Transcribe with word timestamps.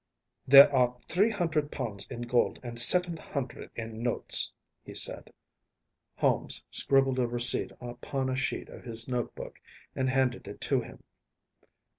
“There 0.47 0.73
are 0.75 0.97
three 1.07 1.29
hundred 1.29 1.71
pounds 1.71 2.07
in 2.09 2.23
gold 2.23 2.57
and 2.63 2.79
seven 2.79 3.17
hundred 3.17 3.69
in 3.75 4.01
notes,‚ÄĚ 4.01 4.87
he 4.87 4.95
said. 4.95 5.31
Holmes 6.15 6.63
scribbled 6.71 7.19
a 7.19 7.27
receipt 7.27 7.71
upon 7.79 8.27
a 8.27 8.35
sheet 8.35 8.69
of 8.69 8.83
his 8.83 9.07
note 9.07 9.35
book 9.35 9.59
and 9.95 10.09
handed 10.09 10.47
it 10.47 10.59
to 10.61 10.81
him. 10.81 11.03